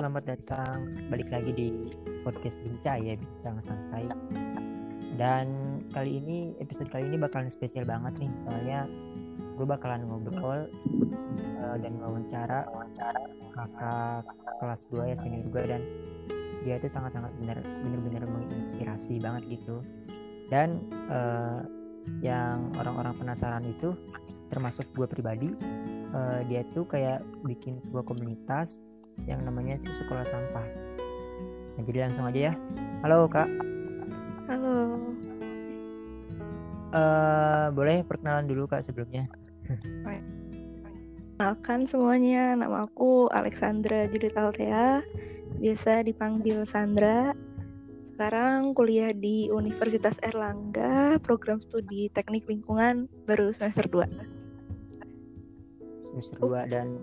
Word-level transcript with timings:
selamat 0.00 0.32
datang 0.32 0.88
balik 1.12 1.28
lagi 1.28 1.52
di 1.52 1.92
podcast 2.24 2.64
Bincang 2.64 3.04
ya, 3.04 3.20
Bincang 3.20 3.60
Santai. 3.60 4.08
Dan 5.20 5.76
kali 5.92 6.24
ini, 6.24 6.56
episode 6.56 6.88
kali 6.88 7.04
ini 7.12 7.20
bakalan 7.20 7.52
spesial 7.52 7.84
banget 7.84 8.24
nih, 8.24 8.32
soalnya 8.40 8.88
gue 9.36 9.66
bakalan 9.68 10.08
ngobrol 10.08 10.72
uh, 11.60 11.76
dan 11.84 12.00
wawancara 12.00 12.64
kakak 13.52 14.24
kelas 14.64 14.88
gue 14.88 15.04
ya 15.04 15.16
senior 15.20 15.44
gue 15.52 15.68
dan 15.68 15.84
dia 16.64 16.80
itu 16.80 16.88
sangat-sangat 16.88 17.36
benar 17.36 17.60
benar-benar 17.60 18.24
menginspirasi 18.24 19.20
banget 19.20 19.60
gitu. 19.60 19.84
Dan 20.48 20.80
uh, 21.12 21.60
yang 22.24 22.72
orang-orang 22.80 23.20
penasaran 23.20 23.68
itu 23.68 23.92
termasuk 24.48 24.88
gue 24.96 25.04
pribadi 25.04 25.52
uh, 26.16 26.40
dia 26.48 26.64
tuh 26.72 26.88
kayak 26.88 27.20
bikin 27.44 27.84
sebuah 27.84 28.08
komunitas 28.08 28.88
yang 29.28 29.44
namanya 29.44 29.76
itu 29.80 29.92
sekolah 29.92 30.24
sampah. 30.24 30.66
Nah, 31.76 31.82
jadi 31.84 32.08
langsung 32.08 32.28
aja 32.28 32.52
ya. 32.52 32.54
Halo 33.04 33.26
kak. 33.28 33.48
Halo. 34.48 35.00
Uh, 36.90 37.70
boleh 37.72 38.02
perkenalan 38.02 38.50
dulu 38.50 38.66
kak 38.66 38.82
sebelumnya. 38.82 39.30
Kenalkan 41.40 41.88
semuanya, 41.88 42.52
nama 42.52 42.84
aku 42.84 43.32
Alexandra 43.32 44.04
Judith 44.12 44.36
Altea, 44.36 45.00
biasa 45.56 46.04
dipanggil 46.04 46.68
Sandra. 46.68 47.32
Sekarang 48.12 48.76
kuliah 48.76 49.16
di 49.16 49.48
Universitas 49.48 50.20
Erlangga, 50.20 51.16
program 51.24 51.64
studi 51.64 52.12
Teknik 52.12 52.44
Lingkungan, 52.44 53.08
baru 53.24 53.48
semester 53.56 53.88
2. 53.88 54.04
Semester 56.04 56.36
2 56.44 56.68
dan 56.68 57.00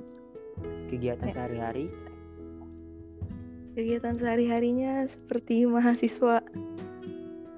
kegiatan 0.93 1.33
ya. 1.33 1.33
sehari-hari? 1.33 1.89
Kegiatan 3.77 4.17
sehari-harinya 4.17 5.05
seperti 5.05 5.69
mahasiswa 5.69 6.41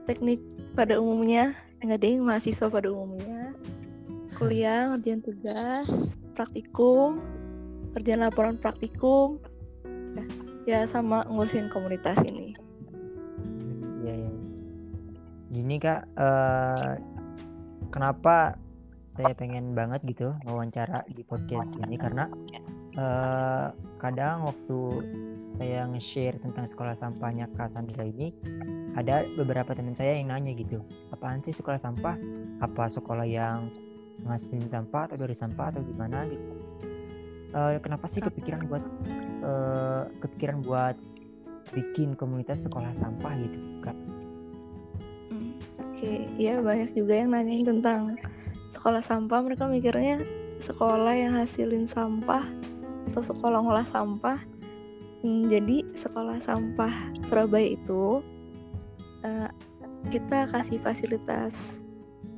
teknik 0.04 0.44
pada 0.76 1.00
umumnya, 1.00 1.56
enggak 1.80 2.04
deh, 2.04 2.20
mahasiswa 2.20 2.68
pada 2.68 2.92
umumnya. 2.92 3.56
Kuliah, 4.36 4.92
ngerjain 4.92 5.24
tugas, 5.24 6.20
praktikum, 6.36 7.24
kerjaan 7.96 8.20
laporan 8.20 8.60
praktikum, 8.60 9.40
ya, 10.12 10.24
ya 10.68 10.80
sama 10.92 11.24
ngurusin 11.24 11.72
komunitas 11.72 12.20
ini. 12.28 12.52
Iya, 14.04 14.28
ya. 14.28 14.32
Gini 15.56 15.80
kak, 15.80 16.04
uh, 16.20 17.00
kenapa 17.96 18.60
saya 19.08 19.32
pengen 19.40 19.72
banget 19.72 20.04
gitu 20.04 20.36
wawancara 20.44 21.08
di 21.08 21.24
podcast 21.24 21.80
ini 21.80 21.96
karena 21.96 22.28
uh, 23.00 23.72
kadang 23.98 24.44
waktu 24.44 24.80
saya 25.56 25.88
nge-share 25.90 26.38
tentang 26.40 26.68
sekolah 26.68 26.94
sampahnya 26.94 27.50
Kak 27.56 27.72
Sandra 27.72 28.06
ini 28.06 28.36
ada 28.94 29.24
beberapa 29.34 29.72
teman 29.72 29.96
saya 29.96 30.20
yang 30.20 30.30
nanya 30.30 30.54
gitu 30.54 30.84
apaan 31.16 31.40
sih 31.42 31.56
sekolah 31.56 31.80
sampah 31.80 32.20
apa 32.60 32.86
sekolah 32.92 33.26
yang 33.26 33.72
ngasihin 34.28 34.68
sampah 34.68 35.08
atau 35.10 35.18
dari 35.18 35.36
sampah 35.36 35.72
atau 35.72 35.82
gimana 35.82 36.28
gitu 36.28 36.52
uh, 37.56 37.80
kenapa 37.80 38.06
sih 38.12 38.22
kepikiran 38.22 38.68
buat 38.68 38.84
uh, 39.42 40.04
kepikiran 40.22 40.62
buat 40.62 40.96
bikin 41.72 42.18
komunitas 42.18 42.66
sekolah 42.66 42.92
sampah 42.98 43.34
gitu 43.38 43.58
kak? 43.86 43.94
Hmm, 45.30 45.54
oke, 45.78 46.02
okay. 46.02 46.26
ya 46.42 46.58
banyak 46.58 46.98
juga 46.98 47.14
yang 47.14 47.30
nanyain 47.30 47.62
tentang 47.62 48.18
sekolah 48.74 49.06
sampah 49.06 49.40
mereka 49.46 49.70
mikirnya 49.70 50.26
sekolah 50.60 51.14
yang 51.14 51.38
hasilin 51.38 51.86
sampah 51.86 52.44
atau 53.10 53.26
sekolah 53.26 53.66
ngolah 53.66 53.88
sampah 53.88 54.38
hmm, 55.26 55.50
jadi 55.50 55.84
sekolah 55.98 56.38
sampah 56.40 56.94
Surabaya 57.26 57.74
itu 57.76 58.22
uh, 59.26 59.50
kita 60.14 60.48
kasih 60.54 60.80
fasilitas 60.80 61.82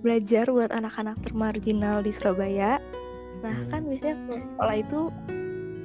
belajar 0.01 0.49
buat 0.49 0.73
anak-anak 0.73 1.19
termarginal 1.21 2.01
di 2.01 2.09
Surabaya 2.15 2.81
nah 3.43 3.53
hmm. 3.53 3.69
kan 3.69 3.81
biasanya 3.85 4.15
sekolah 4.55 4.75
itu 4.79 4.99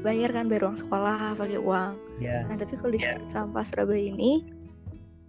bayar 0.06 0.30
kan 0.30 0.46
bayar 0.46 0.70
uang 0.70 0.78
sekolah 0.78 1.34
pakai 1.34 1.58
uang 1.58 1.92
yeah. 2.22 2.46
nah 2.46 2.56
tapi 2.56 2.78
kalau 2.78 2.94
di 2.94 3.00
yeah. 3.02 3.18
sampah 3.28 3.64
Surabaya 3.66 4.00
ini 4.00 4.46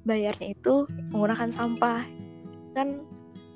bayarnya 0.08 0.56
itu 0.56 0.88
menggunakan 1.12 1.52
sampah 1.52 2.06
kan 2.72 3.02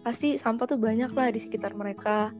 pasti 0.01 0.35
sampah 0.35 0.65
tuh 0.65 0.81
banyak 0.81 1.13
lah 1.13 1.29
di 1.29 1.39
sekitar 1.39 1.77
mereka 1.77 2.33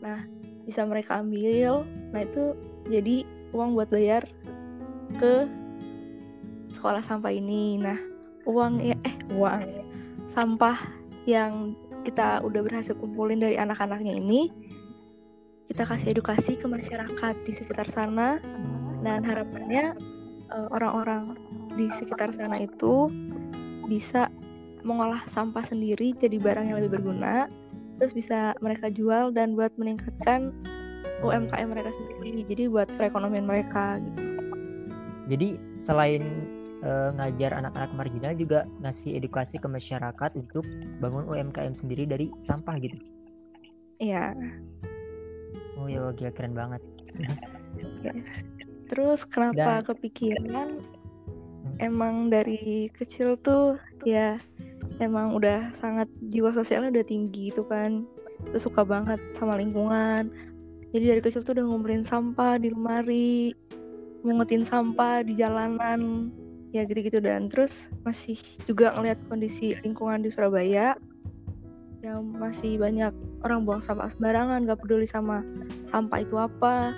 nah 0.00 0.24
bisa 0.64 0.86
mereka 0.86 1.20
ambil 1.20 1.84
nah 2.14 2.22
itu 2.24 2.56
jadi 2.88 3.26
uang 3.50 3.74
buat 3.74 3.90
bayar 3.90 4.22
ke 5.18 5.50
sekolah 6.70 7.02
sampah 7.02 7.34
ini. 7.34 7.76
Nah 7.76 7.98
uang 8.46 8.80
ya 8.80 8.96
eh 9.02 9.16
uang. 9.34 9.62
Sampah 10.30 10.78
yang 11.26 11.74
kita 12.06 12.40
udah 12.40 12.64
berhasil 12.64 12.96
kumpulin 12.96 13.42
dari 13.42 13.60
anak-anaknya 13.60 14.16
ini 14.16 14.48
kita 15.70 15.86
kasih 15.86 16.10
edukasi 16.16 16.58
ke 16.58 16.66
masyarakat 16.66 17.34
di 17.46 17.52
sekitar 17.54 17.86
sana. 17.90 18.38
Dan 19.00 19.24
harapannya 19.24 19.96
eh, 20.52 20.68
orang-orang 20.70 21.38
di 21.74 21.88
sekitar 21.94 22.34
sana 22.34 22.60
itu 22.60 23.08
bisa 23.88 24.28
mengolah 24.80 25.22
sampah 25.28 25.62
sendiri 25.64 26.16
jadi 26.16 26.36
barang 26.40 26.66
yang 26.70 26.78
lebih 26.82 27.00
berguna. 27.00 27.50
Terus 28.00 28.16
bisa 28.16 28.56
mereka 28.64 28.88
jual 28.88 29.30
dan 29.30 29.52
buat 29.52 29.76
meningkatkan 29.76 30.56
UMKM 31.20 31.68
mereka 31.68 31.90
sendiri. 31.92 32.44
Jadi 32.48 32.62
buat 32.68 32.88
perekonomian 32.96 33.44
mereka 33.44 34.00
gitu. 34.00 34.30
Jadi 35.30 35.62
selain 35.78 36.26
uh, 36.82 37.14
ngajar 37.14 37.54
anak-anak 37.54 37.94
marginal 37.94 38.34
juga 38.34 38.66
ngasih 38.82 39.14
edukasi 39.14 39.62
ke 39.62 39.70
masyarakat 39.70 40.30
untuk 40.34 40.66
bangun 40.98 41.22
UMKM 41.30 41.78
sendiri 41.78 42.02
dari 42.02 42.34
sampah 42.42 42.74
gitu? 42.82 42.98
Iya. 44.02 44.34
Oh 45.78 45.86
ya 45.86 46.10
gila 46.18 46.34
keren 46.34 46.58
banget. 46.58 46.82
Ya. 48.00 48.12
terus 48.90 49.22
kenapa 49.22 49.84
Dan... 49.84 49.86
kepikiran? 49.86 50.68
Hmm. 51.60 51.76
emang 51.78 52.32
dari 52.32 52.88
kecil 52.90 53.36
tuh 53.38 53.76
ya 54.02 54.40
emang 54.98 55.36
udah 55.36 55.70
sangat 55.76 56.08
jiwa 56.32 56.50
sosialnya 56.50 56.90
udah 56.90 57.06
tinggi 57.06 57.54
itu 57.54 57.62
kan. 57.70 58.02
Terus 58.50 58.66
suka 58.66 58.82
banget 58.82 59.20
sama 59.36 59.54
lingkungan 59.60 60.32
jadi 60.90 61.14
dari 61.14 61.20
kecil 61.22 61.46
tuh 61.46 61.54
udah 61.54 61.64
ngumpulin 61.66 62.02
sampah 62.02 62.58
di 62.58 62.74
lemari 62.74 63.54
mungutin 64.26 64.66
sampah 64.66 65.22
di 65.22 65.38
jalanan 65.38 66.30
ya 66.74 66.82
gitu-gitu. 66.82 67.22
Dan 67.22 67.46
terus 67.46 67.86
masih 68.02 68.36
juga 68.66 68.94
ngeliat 68.98 69.22
kondisi 69.30 69.78
lingkungan 69.86 70.26
di 70.26 70.30
Surabaya 70.34 70.98
yang 72.00 72.24
masih 72.32 72.80
banyak 72.80 73.12
orang 73.44 73.68
buang 73.68 73.84
sampah 73.84 74.08
sembarangan 74.08 74.64
gak 74.64 74.80
peduli 74.82 75.06
sama 75.06 75.46
sampah 75.86 76.26
itu 76.26 76.34
apa. 76.36 76.90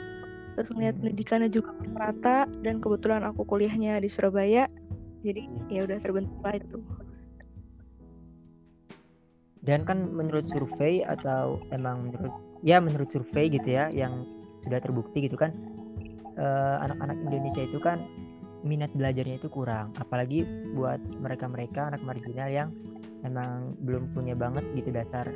Terus 0.56 0.68
ngeliat 0.72 0.96
pendidikannya 1.00 1.48
juga 1.52 1.72
merata 1.88 2.48
dan 2.60 2.80
kebetulan 2.80 3.24
aku 3.24 3.44
kuliahnya 3.44 4.00
di 4.00 4.08
Surabaya 4.08 4.68
jadi 5.22 5.46
ya 5.70 5.86
udah 5.86 5.98
terbentuk 6.00 6.40
lah 6.42 6.54
itu. 6.56 6.78
Dan 9.62 9.86
kan 9.86 10.10
menurut 10.10 10.42
survei 10.42 11.06
atau 11.06 11.62
emang 11.70 12.10
menurut 12.10 12.34
ya 12.62 12.78
menurut 12.78 13.10
survei 13.10 13.50
gitu 13.50 13.68
ya 13.74 13.90
yang 13.90 14.26
sudah 14.62 14.78
terbukti 14.78 15.26
gitu 15.26 15.34
kan 15.34 15.50
eh, 16.38 16.76
anak-anak 16.86 17.18
uh, 17.18 17.24
Indonesia 17.26 17.62
itu 17.66 17.82
kan 17.82 17.98
minat 18.62 18.94
belajarnya 18.94 19.42
itu 19.42 19.50
kurang. 19.50 19.90
Apalagi 19.98 20.46
buat 20.74 21.02
mereka-mereka 21.18 21.92
anak 21.92 22.02
marginal 22.06 22.48
yang 22.48 22.68
emang 23.26 23.74
belum 23.82 24.14
punya 24.14 24.38
banget 24.38 24.62
gitu 24.78 24.94
dasar 24.94 25.26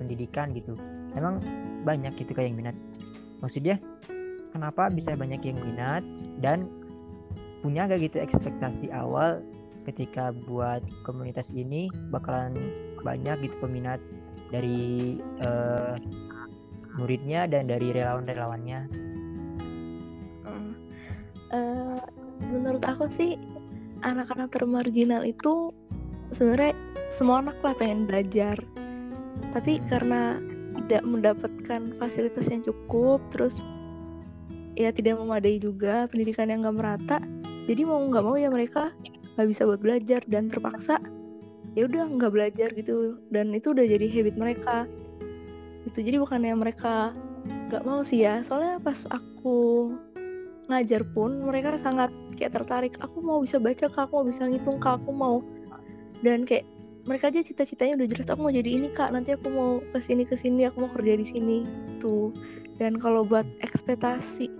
pendidikan 0.00 0.52
gitu. 0.56 0.76
Emang 1.16 1.40
banyak 1.84 2.16
gitu 2.16 2.32
kayak 2.32 2.52
yang 2.52 2.58
minat. 2.58 2.76
Maksudnya 3.44 3.76
kenapa 4.56 4.88
bisa 4.88 5.12
banyak 5.12 5.40
yang 5.44 5.58
minat 5.60 6.02
dan 6.40 6.68
punya 7.60 7.88
gak 7.88 8.04
gitu 8.04 8.20
ekspektasi 8.20 8.92
awal 8.92 9.44
ketika 9.84 10.34
buat 10.34 10.82
komunitas 11.06 11.52
ini 11.54 11.88
bakalan 12.10 12.56
banyak 13.04 13.38
gitu 13.46 13.56
peminat 13.62 14.02
dari 14.50 15.16
uh, 15.46 15.94
muridnya 16.96 17.44
dan 17.46 17.68
dari 17.68 17.92
relawan-relawannya. 17.92 18.80
Uh, 21.46 22.02
menurut 22.42 22.82
aku 22.82 23.06
sih 23.06 23.38
anak-anak 24.02 24.50
termarginal 24.50 25.22
itu 25.22 25.70
sebenarnya 26.34 26.74
semua 27.08 27.38
anak 27.38 27.54
lah 27.62 27.74
pengen 27.78 28.02
belajar, 28.02 28.58
tapi 29.54 29.78
karena 29.86 30.42
tidak 30.84 31.06
mendapatkan 31.06 31.94
fasilitas 32.02 32.50
yang 32.50 32.66
cukup, 32.66 33.22
terus 33.30 33.62
ya 34.74 34.90
tidak 34.90 35.22
memadai 35.22 35.62
juga 35.62 36.10
pendidikan 36.10 36.50
yang 36.50 36.66
gak 36.66 36.76
merata, 36.76 37.18
jadi 37.70 37.86
mau 37.86 38.02
nggak 38.02 38.24
mau 38.26 38.34
ya 38.34 38.50
mereka 38.50 38.90
nggak 39.38 39.46
bisa 39.46 39.70
buat 39.70 39.80
belajar 39.80 40.20
dan 40.26 40.50
terpaksa 40.50 40.98
ya 41.78 41.86
udah 41.86 42.10
nggak 42.10 42.32
belajar 42.34 42.68
gitu. 42.74 43.22
Dan 43.30 43.54
itu 43.54 43.70
udah 43.70 43.86
jadi 43.86 44.06
habit 44.10 44.34
mereka 44.34 44.90
itu 45.96 46.12
jadi 46.12 46.20
bukannya 46.20 46.52
mereka 46.60 47.16
nggak 47.72 47.88
mau 47.88 48.04
sih 48.04 48.20
ya. 48.20 48.44
Soalnya 48.44 48.76
pas 48.84 49.08
aku 49.08 49.88
ngajar 50.68 51.00
pun 51.16 51.40
mereka 51.40 51.72
sangat 51.80 52.12
kayak 52.36 52.52
tertarik. 52.52 52.92
Aku 53.00 53.24
mau 53.24 53.40
bisa 53.40 53.56
baca 53.56 53.88
kak 53.88 54.12
aku 54.12 54.20
mau 54.20 54.26
bisa 54.28 54.44
ngitung 54.44 54.76
kak 54.76 55.00
aku 55.00 55.16
mau. 55.16 55.40
Dan 56.20 56.44
kayak 56.44 56.68
mereka 57.08 57.32
aja 57.32 57.40
cita-citanya 57.40 57.96
udah 57.96 58.08
jelas 58.12 58.28
aku 58.28 58.40
mau 58.44 58.52
jadi 58.52 58.70
ini 58.76 58.92
kak 58.92 59.08
nanti 59.08 59.32
aku 59.32 59.48
mau 59.48 59.80
ke 59.80 59.98
sini 60.04 60.28
ke 60.28 60.36
sini 60.36 60.68
aku 60.68 60.84
mau 60.84 60.90
kerja 60.90 61.14
di 61.14 61.22
sini 61.22 61.58
tuh 62.02 62.34
dan 62.82 62.98
kalau 62.98 63.22
buat 63.22 63.46
ekspektasi 63.62 64.50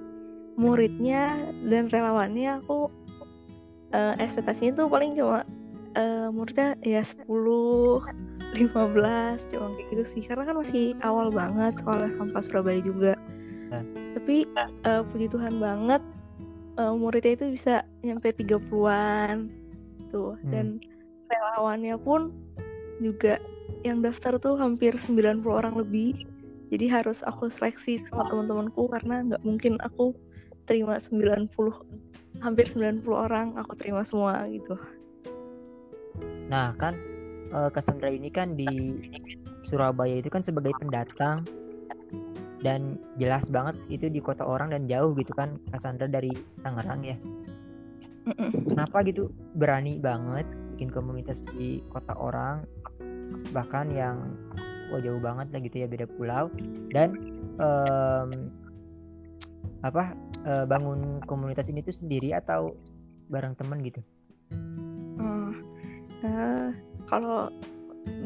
muridnya 0.54 1.34
dan 1.66 1.90
relawannya 1.90 2.62
aku 2.62 2.86
uh, 3.90 4.14
ekspektasinya 4.22 4.78
tuh 4.78 4.86
paling 4.86 5.18
cuma 5.18 5.42
uh, 5.98 6.30
muridnya 6.30 6.78
ya 6.86 7.02
10 7.02 7.26
15 8.54 9.50
cuma 9.50 9.66
kayak 9.74 9.88
gitu 9.90 10.04
sih. 10.06 10.22
Karena 10.22 10.46
kan 10.46 10.56
masih 10.62 10.94
awal 11.02 11.34
banget 11.34 11.80
sekolah 11.82 12.06
sampah 12.14 12.42
Surabaya 12.44 12.80
juga. 12.84 13.14
Nah. 13.66 13.82
tapi 14.14 14.46
uh, 14.86 15.02
puji 15.10 15.26
Tuhan 15.26 15.58
banget 15.58 15.98
uh, 16.78 16.94
muridnya 16.94 17.34
itu 17.34 17.46
bisa 17.50 17.82
nyampe 18.06 18.30
30-an 18.30 19.50
tuh 20.06 20.38
hmm. 20.38 20.50
dan 20.54 20.66
relawannya 21.26 21.98
pun 21.98 22.30
juga 23.02 23.42
yang 23.82 24.00
daftar 24.00 24.38
tuh 24.38 24.54
hampir 24.56 24.94
90 24.94 25.42
orang 25.46 25.74
lebih. 25.76 26.26
Jadi 26.66 26.90
harus 26.90 27.22
aku 27.22 27.46
seleksi 27.46 28.02
sama 28.10 28.26
teman-temanku 28.26 28.90
karena 28.90 29.22
nggak 29.22 29.42
mungkin 29.46 29.78
aku 29.82 30.14
terima 30.66 30.98
90 30.98 31.46
hampir 32.42 32.66
90 32.66 33.06
orang 33.06 33.54
aku 33.54 33.78
terima 33.78 34.02
semua 34.02 34.46
gitu. 34.50 34.74
Nah 36.50 36.74
kan 36.74 36.94
uh, 37.52 37.70
Cassandra 37.70 38.10
ini 38.10 38.30
kan 38.32 38.54
di 38.54 38.98
Surabaya 39.66 40.18
itu 40.18 40.30
kan 40.30 40.42
sebagai 40.42 40.72
pendatang. 40.78 41.42
Dan 42.56 42.96
jelas 43.20 43.52
banget 43.52 43.76
itu 43.92 44.08
di 44.08 44.18
kota 44.18 44.42
orang 44.42 44.72
dan 44.72 44.88
jauh 44.88 45.12
gitu 45.14 45.30
kan 45.36 45.60
Cassandra 45.70 46.08
dari 46.08 46.32
Tangerang 46.64 47.04
ya. 47.04 47.16
Kenapa 48.66 49.06
gitu? 49.06 49.30
Berani 49.54 50.02
banget 50.02 50.48
bikin 50.74 50.90
komunitas 50.90 51.46
di 51.54 51.78
kota 51.88 52.16
orang 52.18 52.66
bahkan 53.54 53.86
yang 53.94 54.34
oh, 54.90 54.98
jauh 54.98 55.20
banget 55.22 55.46
lah 55.54 55.60
gitu 55.62 55.76
ya 55.84 55.86
beda 55.86 56.06
pulau. 56.10 56.50
Dan 56.90 57.14
um, 57.60 58.50
apa 59.86 60.16
uh, 60.48 60.64
bangun 60.66 61.22
komunitas 61.28 61.70
ini 61.70 61.84
tuh 61.84 61.94
sendiri 61.94 62.34
atau 62.34 62.74
bareng 63.30 63.54
teman 63.54 63.78
gitu? 63.84 64.00
Oh, 65.22 65.54
uh, 66.26 66.70
kalau 67.06 67.50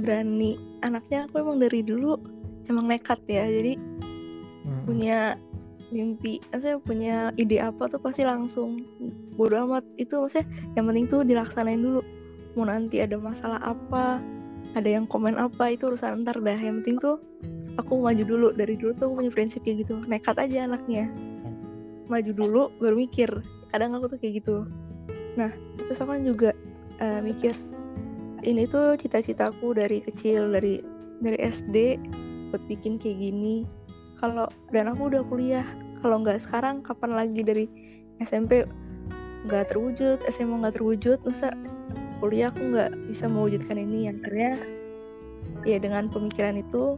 berani 0.00 0.56
anaknya 0.80 1.28
aku 1.28 1.40
emang 1.44 1.60
dari 1.60 1.80
dulu 1.84 2.16
emang 2.68 2.88
nekat 2.88 3.20
ya. 3.28 3.44
Jadi 3.46 3.76
hmm. 3.76 4.82
punya 4.84 5.36
mimpi 5.90 6.38
saya 6.54 6.78
punya 6.78 7.34
ide 7.34 7.58
apa 7.58 7.90
tuh 7.90 8.00
pasti 8.00 8.22
langsung 8.24 8.84
bodo 9.34 9.56
amat. 9.68 9.84
Itu 10.00 10.24
maksudnya 10.24 10.46
yang 10.78 10.88
penting 10.88 11.06
tuh 11.10 11.20
dilaksanain 11.26 11.80
dulu. 11.80 12.00
Mau 12.58 12.66
nanti 12.66 12.98
ada 13.02 13.14
masalah 13.18 13.62
apa 13.62 14.18
ada 14.78 14.86
yang 14.86 15.06
komen 15.06 15.34
apa 15.34 15.74
itu 15.74 15.90
urusan 15.90 16.22
ntar 16.22 16.38
dah. 16.40 16.58
Yang 16.58 16.74
penting 16.82 16.96
tuh 17.02 17.16
aku 17.76 18.00
maju 18.00 18.22
dulu. 18.22 18.48
Dari 18.54 18.74
dulu 18.78 18.92
tuh 18.96 19.04
aku 19.10 19.14
punya 19.24 19.32
prinsip 19.32 19.60
kayak 19.66 19.86
gitu. 19.86 20.02
Nekat 20.06 20.38
aja 20.38 20.66
anaknya. 20.66 21.10
Maju 22.10 22.30
dulu 22.34 22.62
baru 22.78 22.96
mikir. 22.98 23.30
Kadang 23.70 23.94
aku 23.98 24.14
tuh 24.14 24.18
kayak 24.18 24.42
gitu. 24.42 24.56
Nah 25.38 25.50
terus 25.78 25.98
aku 25.98 26.10
kan 26.14 26.22
juga 26.26 26.50
uh, 27.02 27.20
mikir 27.22 27.54
ini 28.44 28.64
tuh 28.68 28.96
cita-citaku 28.96 29.76
dari 29.76 30.00
kecil 30.04 30.52
dari 30.52 30.80
dari 31.20 31.38
SD 31.40 32.00
buat 32.50 32.62
bikin 32.66 32.96
kayak 32.96 33.18
gini. 33.20 33.64
Kalau 34.20 34.48
dan 34.74 34.90
aku 34.90 35.12
udah 35.12 35.22
kuliah. 35.28 35.66
Kalau 36.00 36.24
nggak 36.24 36.40
sekarang 36.40 36.80
kapan 36.80 37.12
lagi 37.12 37.44
dari 37.44 37.68
SMP 38.24 38.64
nggak 39.48 39.72
terwujud 39.72 40.20
SMA 40.32 40.64
nggak 40.64 40.80
terwujud. 40.80 41.20
Masa 41.24 41.52
kuliah 42.20 42.52
aku 42.52 42.60
nggak 42.72 42.90
bisa 43.08 43.28
mewujudkan 43.28 43.76
ini 43.80 44.12
akhirnya 44.12 44.60
ya 45.64 45.76
dengan 45.80 46.08
pemikiran 46.08 46.60
itu 46.60 46.96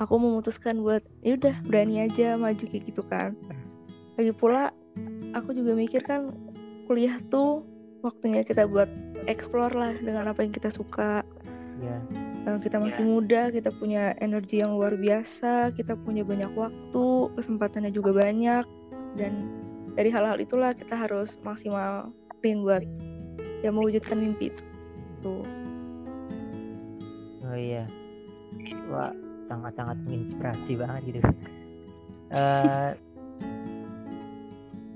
aku 0.00 0.14
memutuskan 0.16 0.80
buat 0.80 1.04
ya 1.24 1.36
udah 1.36 1.56
berani 1.68 2.04
aja 2.04 2.36
maju 2.36 2.64
kayak 2.64 2.84
gitu 2.88 3.02
kan. 3.08 3.36
Lagi 4.16 4.32
pula 4.36 4.72
aku 5.32 5.56
juga 5.56 5.72
mikir 5.72 6.04
kan 6.04 6.32
kuliah 6.84 7.16
tuh 7.32 7.64
waktunya 8.04 8.44
kita 8.44 8.68
buat 8.68 8.90
explore 9.26 9.74
lah 9.74 9.92
dengan 9.98 10.30
apa 10.30 10.42
yang 10.42 10.52
kita 10.54 10.70
suka 10.72 11.22
yeah. 11.82 12.00
Iya. 12.42 12.58
kita 12.58 12.76
masih 12.82 13.02
yeah. 13.02 13.10
muda 13.10 13.42
kita 13.54 13.70
punya 13.74 14.02
energi 14.18 14.62
yang 14.62 14.74
luar 14.74 14.98
biasa 14.98 15.74
kita 15.74 15.94
punya 15.98 16.26
banyak 16.26 16.50
waktu 16.54 17.06
kesempatannya 17.38 17.92
juga 17.94 18.14
banyak 18.14 18.64
dan 19.18 19.32
dari 19.92 20.08
hal-hal 20.08 20.40
itulah 20.40 20.72
kita 20.72 20.96
harus 20.96 21.36
maksimalin 21.44 22.58
buat 22.64 22.82
ya 23.62 23.70
mewujudkan 23.70 24.18
mimpi 24.18 24.50
itu 24.50 24.62
tuh 25.22 25.44
oh 27.46 27.56
iya 27.56 27.86
wah 28.90 29.14
sangat-sangat 29.42 29.98
menginspirasi 30.06 30.78
banget 30.78 31.02
gitu 31.14 31.20
uh, 32.34 32.94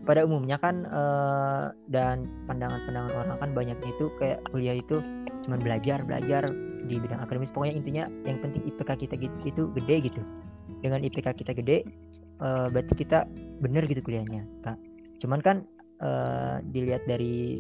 pada 0.07 0.23
umumnya 0.23 0.57
kan 0.63 0.87
uh, 0.87 1.75
dan 1.91 2.31
pandangan-pandangan 2.47 3.11
orang 3.11 3.37
kan 3.43 3.51
banyaknya 3.53 3.89
itu 3.91 4.07
kayak 4.23 4.39
kuliah 4.55 4.79
itu 4.79 5.03
cuma 5.43 5.59
belajar 5.59 6.07
belajar 6.07 6.47
di 6.87 6.97
bidang 7.03 7.19
akademis. 7.27 7.51
Pokoknya 7.51 7.75
intinya 7.75 8.05
yang 8.23 8.39
penting 8.39 8.63
IPK 8.71 8.91
kita 9.03 9.15
gitu, 9.19 9.37
itu 9.43 9.63
gede 9.75 9.97
gitu. 10.07 10.23
Dengan 10.81 11.03
IPK 11.03 11.27
kita 11.43 11.53
gede 11.59 11.83
uh, 12.39 12.71
berarti 12.71 12.95
kita 12.95 13.27
bener 13.59 13.85
gitu 13.91 14.01
kuliahnya 14.07 14.47
kak. 14.63 14.79
Cuman 15.19 15.43
kan 15.43 15.57
uh, 15.99 16.63
dilihat 16.71 17.03
dari 17.11 17.59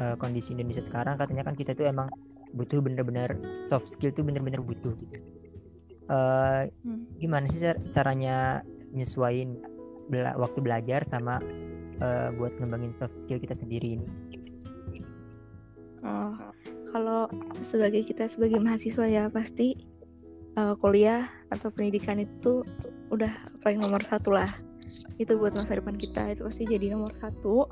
uh, 0.00 0.16
kondisi 0.16 0.56
Indonesia 0.56 0.80
sekarang 0.80 1.20
katanya 1.20 1.44
kan 1.44 1.54
kita 1.54 1.76
tuh 1.76 1.84
emang 1.84 2.08
butuh 2.56 2.80
bener-bener 2.80 3.36
soft 3.68 3.84
skill 3.84 4.16
tuh 4.16 4.24
bener-bener 4.24 4.64
butuh. 4.64 4.96
Gitu. 4.96 5.20
Uh, 6.08 6.64
gimana 7.20 7.50
sih 7.52 7.60
caranya 7.92 8.64
nyesuain 8.96 9.75
bela 10.08 10.34
waktu 10.38 10.58
belajar 10.62 11.02
sama 11.02 11.42
uh, 12.02 12.28
buat 12.36 12.54
ngembangin 12.58 12.94
soft 12.94 13.18
skill 13.18 13.40
kita 13.40 13.54
sendiri 13.54 13.98
ini. 13.98 14.08
Oh, 16.06 16.34
kalau 16.94 17.26
sebagai 17.66 18.06
kita 18.06 18.30
sebagai 18.30 18.62
mahasiswa 18.62 19.06
ya 19.10 19.24
pasti 19.26 19.74
uh, 20.56 20.78
kuliah 20.78 21.26
atau 21.50 21.68
pendidikan 21.70 22.22
itu 22.22 22.62
udah 23.10 23.30
paling 23.62 23.82
nomor 23.82 24.02
satu 24.02 24.34
lah. 24.34 24.50
Itu 25.18 25.36
buat 25.40 25.56
masa 25.56 25.78
depan 25.78 25.98
kita 25.98 26.32
itu 26.32 26.46
pasti 26.46 26.62
jadi 26.66 26.94
nomor 26.94 27.12
satu. 27.18 27.66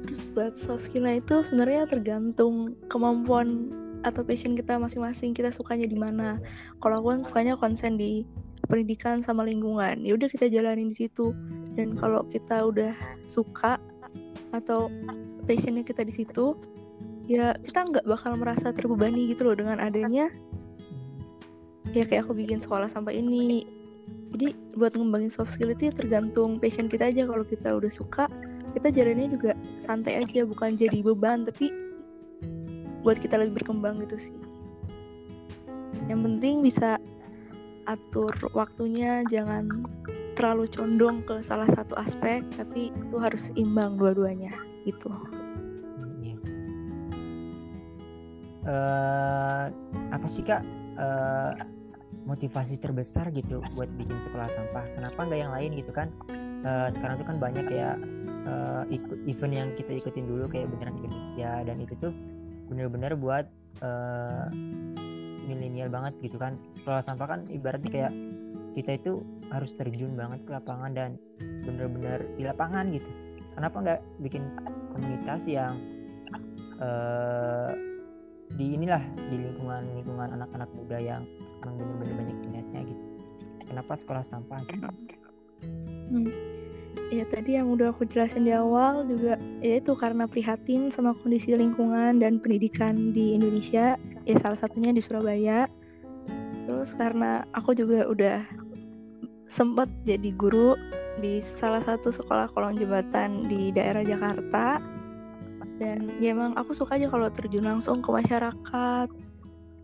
Terus 0.00 0.24
buat 0.32 0.56
soft 0.56 0.88
skillnya 0.88 1.20
itu 1.20 1.44
sebenarnya 1.44 1.84
tergantung 1.84 2.74
kemampuan 2.88 3.68
atau 4.00 4.24
passion 4.24 4.56
kita 4.56 4.80
masing-masing 4.80 5.36
kita 5.36 5.52
sukanya 5.52 5.84
di 5.84 5.98
mana. 5.98 6.40
Kalau 6.80 7.04
aku 7.04 7.08
kan 7.12 7.20
sukanya 7.20 7.54
konsen 7.60 8.00
di 8.00 8.24
pendidikan 8.70 9.20
sama 9.20 9.42
lingkungan. 9.42 10.06
Ya 10.06 10.14
udah 10.14 10.30
kita 10.30 10.46
jalanin 10.46 10.94
di 10.94 11.06
situ. 11.06 11.34
Dan 11.74 11.98
kalau 11.98 12.22
kita 12.30 12.62
udah 12.62 12.94
suka 13.26 13.82
atau 14.54 14.90
passionnya 15.46 15.82
kita 15.86 16.02
di 16.02 16.10
situ 16.10 16.58
ya 17.30 17.54
kita 17.62 17.86
nggak 17.86 18.06
bakal 18.10 18.34
merasa 18.34 18.74
terbebani 18.74 19.30
gitu 19.30 19.46
loh 19.46 19.54
dengan 19.54 19.78
adanya 19.78 20.26
ya 21.94 22.02
kayak 22.02 22.26
aku 22.26 22.34
bikin 22.34 22.58
sekolah 22.62 22.86
sampah 22.90 23.14
ini. 23.14 23.66
Jadi 24.30 24.54
buat 24.78 24.94
ngembangin 24.94 25.30
soft 25.30 25.58
skill 25.58 25.74
itu 25.74 25.90
ya 25.90 25.92
tergantung 25.94 26.62
passion 26.62 26.86
kita 26.86 27.10
aja. 27.10 27.26
Kalau 27.26 27.42
kita 27.42 27.74
udah 27.74 27.90
suka 27.90 28.30
kita 28.78 28.94
jalannya 28.94 29.34
juga 29.34 29.52
santai 29.82 30.22
aja 30.22 30.46
bukan 30.46 30.78
jadi 30.78 31.02
beban 31.02 31.42
tapi 31.42 31.74
buat 33.02 33.18
kita 33.18 33.42
lebih 33.42 33.62
berkembang 33.62 33.98
gitu 34.06 34.30
sih. 34.30 34.38
Yang 36.06 36.20
penting 36.26 36.54
bisa 36.62 36.99
atur 37.90 38.30
waktunya 38.54 39.26
jangan 39.26 39.66
terlalu 40.38 40.70
condong 40.70 41.26
ke 41.26 41.42
salah 41.42 41.66
satu 41.66 41.98
aspek 41.98 42.46
tapi 42.54 42.94
itu 42.94 43.16
harus 43.18 43.50
imbang 43.58 43.98
dua-duanya 43.98 44.54
gitu. 44.86 45.10
Uh, 48.64 49.72
apa 50.14 50.26
sih 50.30 50.46
kak? 50.46 50.62
Uh, 51.00 51.56
motivasi 52.28 52.78
terbesar 52.78 53.32
gitu 53.34 53.64
buat 53.74 53.90
bikin 53.98 54.20
sekolah 54.22 54.46
sampah. 54.46 54.84
Kenapa 54.94 55.26
nggak 55.26 55.40
yang 55.40 55.52
lain 55.52 55.70
gitu 55.74 55.90
kan? 55.90 56.08
Uh, 56.60 56.86
sekarang 56.92 57.18
tuh 57.18 57.26
kan 57.26 57.40
banyak 57.40 57.66
ya 57.72 57.96
uh, 58.46 58.84
event 59.26 59.52
yang 59.52 59.68
kita 59.74 59.98
ikutin 59.98 60.28
dulu 60.28 60.46
kayak 60.46 60.68
beneran 60.70 60.94
Indonesia 61.00 61.64
dan 61.64 61.76
itu 61.80 61.96
tuh 61.98 62.12
bener-bener 62.70 63.18
buat 63.18 63.48
uh, 63.82 64.46
milenial 65.50 65.90
banget 65.90 66.14
gitu 66.22 66.38
kan 66.38 66.54
sekolah 66.70 67.02
sampah 67.02 67.26
kan 67.26 67.40
ibaratnya 67.50 67.90
kayak 67.90 68.12
kita 68.78 69.02
itu 69.02 69.12
harus 69.50 69.74
terjun 69.74 70.14
banget 70.14 70.46
ke 70.46 70.50
lapangan 70.54 70.94
dan 70.94 71.10
bener-bener 71.66 72.22
di 72.38 72.46
lapangan 72.46 72.86
gitu 72.94 73.10
kenapa 73.58 73.76
nggak 73.82 74.00
bikin 74.22 74.46
komunitas 74.94 75.50
yang 75.50 75.74
uh, 76.78 77.74
di 78.54 78.78
inilah 78.78 79.02
di 79.30 79.36
lingkungan 79.42 79.82
lingkungan 79.98 80.30
anak-anak 80.38 80.70
muda 80.74 80.98
yang 81.02 81.22
emang 81.66 81.74
bener-bener 81.78 82.14
banyak 82.14 82.38
minatnya 82.46 82.80
gitu 82.86 83.04
kenapa 83.66 83.92
sekolah 83.98 84.22
sampah 84.22 84.58
gitu? 84.70 84.86
hmm. 86.14 86.30
Ya 87.10 87.26
tadi 87.26 87.58
yang 87.58 87.70
udah 87.74 87.90
aku 87.90 88.06
jelasin 88.06 88.46
di 88.46 88.54
awal 88.54 89.02
juga 89.06 89.34
ya 89.58 89.82
itu 89.82 89.92
karena 89.98 90.30
prihatin 90.30 90.94
sama 90.94 91.14
kondisi 91.18 91.54
lingkungan 91.54 92.22
dan 92.22 92.38
pendidikan 92.38 93.10
di 93.10 93.34
Indonesia 93.34 93.98
ya 94.26 94.36
salah 94.38 94.58
satunya 94.58 94.94
di 94.94 95.02
Surabaya. 95.02 95.66
Terus 96.66 96.94
karena 96.94 97.42
aku 97.50 97.74
juga 97.74 98.06
udah 98.06 98.46
sempat 99.50 99.90
jadi 100.06 100.30
guru 100.38 100.78
di 101.18 101.42
salah 101.42 101.82
satu 101.82 102.14
sekolah 102.14 102.46
kolong 102.54 102.78
jembatan 102.78 103.50
di 103.50 103.74
daerah 103.74 104.06
Jakarta. 104.06 104.78
Dan 105.80 106.20
ya 106.20 106.36
emang 106.36 106.54
aku 106.60 106.76
suka 106.76 107.00
aja 107.00 107.08
kalau 107.08 107.26
terjun 107.32 107.64
langsung 107.64 108.04
ke 108.04 108.12
masyarakat 108.12 109.08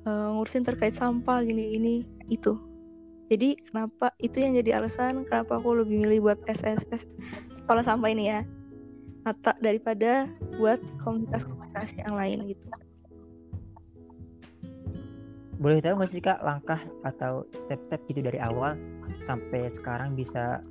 uh, 0.07 0.29
ngurusin 0.37 0.63
terkait 0.63 0.93
sampah 0.93 1.41
gini-gini 1.43 2.05
itu 2.29 2.76
jadi 3.27 3.59
kenapa 3.59 4.15
itu 4.23 4.39
yang 4.39 4.55
jadi 4.55 4.79
alasan 4.79 5.27
kenapa 5.27 5.59
aku 5.59 5.83
lebih 5.83 6.07
milih 6.07 6.31
buat 6.31 6.39
SSS 6.47 7.11
sekolah 7.59 7.83
sampah 7.83 8.11
ini 8.15 8.31
ya? 8.31 8.47
Atau 9.27 9.51
daripada 9.59 10.31
buat 10.55 10.79
komunitas-komunitas 11.03 11.99
yang 11.99 12.15
lain 12.15 12.47
gitu. 12.55 12.67
Boleh 15.59 15.83
tahu 15.83 15.99
nggak 15.99 16.11
sih 16.13 16.23
kak 16.23 16.39
langkah 16.47 16.79
atau 17.03 17.43
step-step 17.51 17.99
gitu 18.07 18.23
dari 18.23 18.39
awal 18.39 18.79
sampai 19.19 19.67
sekarang 19.67 20.15
bisa 20.15 20.63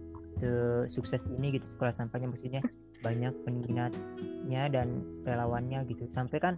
sukses 0.88 1.28
ini 1.28 1.60
gitu 1.60 1.68
sekolah 1.68 1.92
sampahnya? 1.92 2.32
Maksudnya 2.32 2.64
banyak 3.04 3.36
peminatnya 3.44 4.64
dan 4.72 5.04
relawannya 5.28 5.84
gitu. 5.92 6.08
Sampai 6.08 6.40
kan 6.40 6.56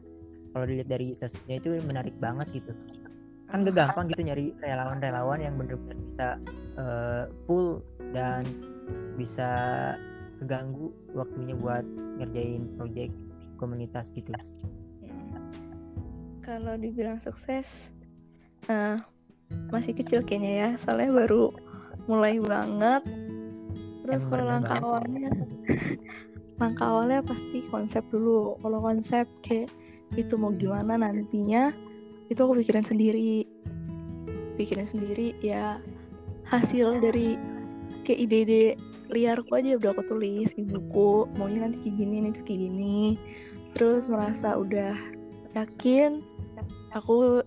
kalau 0.53 0.69
dilihat 0.69 0.93
dari 0.93 1.17
sesnya 1.17 1.57
itu 1.57 1.73
menarik 1.81 2.13
banget 2.21 2.61
gitu 2.61 2.77
kan 3.47 3.63
gak 3.63 3.75
gampang 3.79 4.11
gitu 4.11 4.21
nyari 4.27 4.51
relawan-relawan 4.59 5.39
yang 5.39 5.55
bener-bener 5.55 5.95
bisa 6.03 6.35
uh, 6.75 7.31
full 7.47 7.79
dan 8.11 8.43
bisa 9.15 9.49
keganggu 10.37 10.93
waktunya 11.15 11.55
buat 11.55 11.83
ngerjain 12.21 12.67
project 12.77 13.13
komunitas 13.57 14.13
gitu. 14.13 14.31
Kalau 16.45 16.79
dibilang 16.79 17.19
sukses, 17.19 17.91
uh, 18.71 18.95
masih 19.73 19.91
kecil 19.97 20.23
kayaknya 20.23 20.51
ya, 20.53 20.69
soalnya 20.79 21.11
baru 21.11 21.51
mulai 22.07 22.39
banget. 22.39 23.03
Terus 24.05 24.23
kalau 24.31 24.45
langkah 24.47 24.79
awalnya, 24.79 25.27
langkah 26.61 26.87
awalnya 26.87 27.19
pasti 27.25 27.59
konsep 27.67 28.05
dulu. 28.07 28.55
Kalau 28.63 28.79
konsep 28.79 29.27
kayak 29.43 29.67
itu 30.15 30.39
mau 30.39 30.55
gimana 30.55 30.95
nantinya, 30.95 31.75
itu 32.27 32.39
aku 32.39 32.59
pikirin 32.59 32.85
sendiri. 32.85 33.47
Pikirin 34.57 34.87
sendiri 34.87 35.37
ya 35.39 35.79
hasil 36.47 37.03
dari 37.03 37.35
kayak 38.07 38.19
ide-ide 38.23 38.79
liarku 39.11 39.55
aja 39.55 39.79
udah 39.79 39.91
aku 39.95 40.03
tulis 40.07 40.51
di 40.55 40.63
buku 40.67 41.27
maunya 41.39 41.67
nanti 41.67 41.79
kayak 41.83 41.95
gini 41.95 42.17
nanti 42.23 42.39
kayak 42.43 42.59
gini. 42.67 43.15
Terus 43.75 44.07
merasa 44.11 44.55
udah 44.59 44.95
yakin 45.55 46.23
aku 46.91 47.43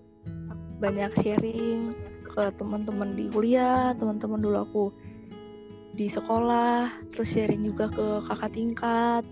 banyak 0.81 1.13
sharing 1.21 1.93
ke 2.25 2.43
teman-teman 2.57 3.13
di 3.13 3.27
kuliah 3.29 3.93
teman-teman 3.99 4.39
dulu 4.39 4.57
aku 4.57 4.85
di 5.91 6.07
sekolah 6.07 6.87
terus 7.11 7.35
sharing 7.35 7.61
juga 7.61 7.91
ke 7.91 8.23
kakak 8.25 8.51
tingkat. 8.55 9.23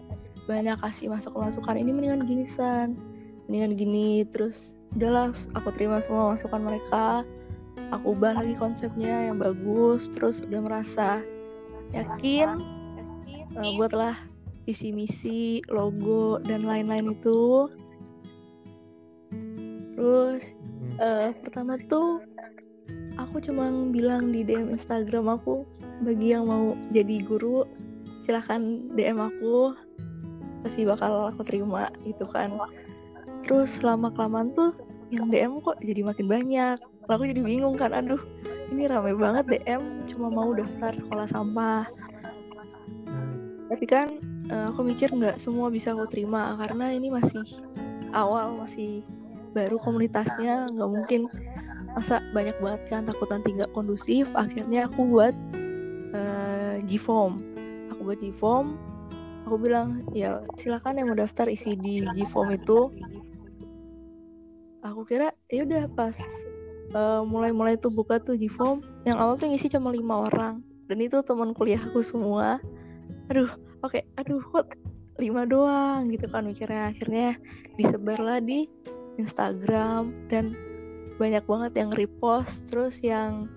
Banyak 0.45 0.81
kasih 0.81 1.13
masuk 1.13 1.37
masukan 1.37 1.77
ini 1.77 1.93
mendingan 1.93 2.25
gini 2.25 2.45
san. 2.45 2.97
Mendingan 3.45 3.73
gini. 3.77 4.25
Terus 4.27 4.73
udahlah 4.95 5.33
aku 5.53 5.69
terima 5.73 6.01
semua 6.01 6.33
masukan 6.33 6.61
mereka. 6.61 7.23
Aku 7.89 8.13
ubah 8.13 8.37
lagi 8.37 8.53
konsepnya 8.53 9.29
yang 9.29 9.41
bagus 9.41 10.09
terus 10.13 10.45
udah 10.45 10.61
merasa 10.61 11.25
yakin 11.89 12.61
uh, 13.57 13.71
buatlah 13.81 14.13
visi 14.65 14.93
misi 14.93 15.61
logo 15.69 16.37
dan 16.45 16.65
lain-lain 16.65 17.17
itu. 17.17 17.69
Terus 19.97 20.53
uh, 21.01 21.33
pertama 21.41 21.81
tuh 21.89 22.21
aku 23.17 23.41
cuma 23.41 23.69
bilang 23.89 24.29
di 24.29 24.45
DM 24.45 24.69
Instagram 24.69 25.41
aku 25.41 25.65
bagi 26.05 26.33
yang 26.33 26.45
mau 26.45 26.77
jadi 26.93 27.25
guru 27.25 27.65
silahkan 28.21 28.61
DM 28.93 29.17
aku. 29.17 29.73
Pasti 30.59 30.83
bakal 30.83 31.31
aku 31.31 31.41
terima 31.47 31.87
gitu 32.03 32.27
kan 32.27 32.51
terus 33.49 33.81
lama 33.81 34.13
kelamaan 34.13 34.53
tuh 34.53 34.77
yang 35.09 35.33
DM 35.33 35.57
kok 35.65 35.81
jadi 35.81 36.05
makin 36.05 36.29
banyak. 36.29 36.77
Lalu 37.09 37.13
aku 37.17 37.25
jadi 37.33 37.41
bingung 37.41 37.75
kan 37.81 37.97
aduh 37.97 38.21
ini 38.69 38.85
rame 38.85 39.17
banget 39.17 39.49
DM 39.49 40.05
cuma 40.05 40.29
mau 40.29 40.53
daftar 40.53 40.93
sekolah 40.93 41.25
sampah. 41.25 41.89
Tapi 43.73 43.85
kan 43.89 44.21
uh, 44.53 44.69
aku 44.69 44.85
mikir 44.85 45.09
nggak 45.09 45.41
semua 45.41 45.73
bisa 45.73 45.97
aku 45.97 46.05
terima 46.05 46.53
karena 46.61 46.93
ini 46.93 47.09
masih 47.09 47.41
awal 48.13 48.53
masih 48.61 49.01
baru 49.57 49.81
komunitasnya 49.81 50.69
nggak 50.69 50.89
mungkin 50.93 51.25
masa 51.97 52.21
banyak 52.37 52.53
banget 52.61 52.81
kan 52.85 53.01
takut 53.09 53.33
nanti 53.33 53.57
nggak 53.57 53.73
kondusif. 53.73 54.29
Akhirnya 54.37 54.85
aku 54.85 55.09
buat 55.09 55.33
uh, 56.13 56.77
G-form. 56.85 57.41
Aku 57.97 58.05
buat 58.05 58.21
G-form 58.21 58.77
aku 59.49 59.57
bilang 59.65 60.05
ya 60.13 60.45
silakan 60.61 61.01
yang 61.01 61.09
mau 61.09 61.17
daftar 61.17 61.49
isi 61.49 61.73
di 61.73 62.05
G-form 62.13 62.53
itu 62.53 62.93
aku 64.99 65.15
kira 65.15 65.31
ya 65.47 65.63
udah 65.63 65.87
pas 65.95 66.19
uh, 66.91 67.23
mulai-mulai 67.23 67.79
tuh 67.79 67.87
buka 67.87 68.19
tuh 68.19 68.35
Gform 68.35 68.83
yang 69.07 69.15
awal 69.15 69.39
tuh 69.39 69.47
ngisi 69.47 69.71
cuma 69.71 69.95
lima 69.95 70.27
orang. 70.27 70.59
Dan 70.91 70.99
itu 70.99 71.23
teman 71.23 71.55
kuliahku 71.55 72.03
semua. 72.03 72.59
Aduh 73.31 73.47
oke 73.79 73.95
okay, 73.95 74.03
aduh 74.19 74.43
kok 74.43 74.75
lima 75.15 75.47
doang 75.47 76.11
gitu 76.11 76.27
kan 76.27 76.43
mikirnya. 76.43 76.91
Akhirnya 76.91 77.39
disebarlah 77.79 78.43
di 78.43 78.67
Instagram 79.15 80.11
dan 80.27 80.51
banyak 81.15 81.47
banget 81.47 81.79
yang 81.79 81.95
repost. 81.95 82.67
Terus 82.67 82.99
yang 82.99 83.47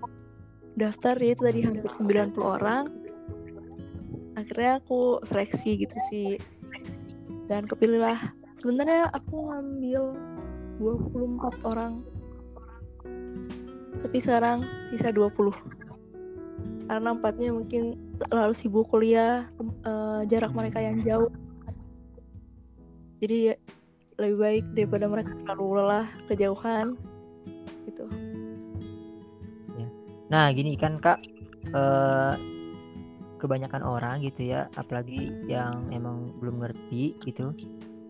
daftar 0.79 1.19
ya 1.19 1.35
itu 1.35 1.43
tadi 1.43 1.59
hampir 1.67 1.91
90 1.91 2.39
orang. 2.39 2.87
Akhirnya 4.39 4.79
aku 4.79 5.19
seleksi 5.27 5.75
gitu 5.75 5.97
sih. 6.07 6.39
Dan 7.51 7.67
kepilihlah. 7.67 8.31
Sebenarnya 8.55 9.11
aku 9.11 9.51
ngambil 9.51 10.32
24 10.79 11.69
orang. 11.69 11.93
Tapi 14.03 14.17
sekarang 14.19 14.65
sisa 14.91 15.13
20 15.13 15.73
karena 16.83 17.15
empatnya 17.15 17.49
mungkin 17.55 17.95
terlalu 18.27 18.53
sibuk 18.53 18.91
kuliah 18.91 19.47
uh, 19.87 20.21
jarak 20.27 20.51
mereka 20.51 20.83
yang 20.83 20.99
jauh. 21.01 21.31
Jadi 23.23 23.37
ya, 23.49 23.55
lebih 24.19 24.37
baik 24.37 24.65
daripada 24.75 25.05
mereka 25.07 25.31
terlalu 25.41 25.79
lelah 25.79 26.07
kejauhan 26.29 26.99
gitu. 27.89 28.05
Ya. 29.79 29.87
nah 30.29 30.45
gini 30.53 30.77
kan 30.77 30.99
kak 31.01 31.23
uh, 31.73 32.35
kebanyakan 33.41 33.83
orang 33.83 34.23
gitu 34.23 34.53
ya 34.53 34.71
apalagi 34.79 35.33
yang 35.49 35.87
emang 35.91 36.31
belum 36.39 36.63
ngerti 36.63 37.17
gitu 37.25 37.51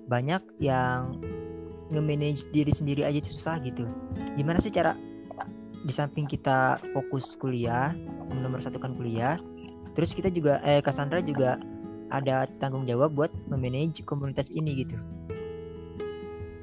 banyak 0.06 0.44
yang 0.60 1.18
nge-manage 1.94 2.50
diri 2.50 2.74
sendiri 2.74 3.06
aja 3.06 3.22
susah 3.22 3.62
gitu. 3.62 3.86
Gimana 4.34 4.58
sih 4.58 4.74
cara 4.74 4.98
di 5.84 5.92
samping 5.92 6.26
kita 6.26 6.80
fokus 6.96 7.36
kuliah 7.36 7.92
nomor 8.32 8.64
satukan 8.64 8.96
kuliah 8.96 9.36
terus 9.94 10.16
kita 10.16 10.32
juga 10.32 10.64
eh 10.64 10.80
Cassandra 10.80 11.20
juga 11.20 11.60
ada 12.10 12.48
tanggung 12.58 12.88
jawab 12.88 13.14
buat 13.14 13.32
memanage 13.52 14.06
komunitas 14.08 14.50
ini 14.54 14.86
gitu. 14.86 14.96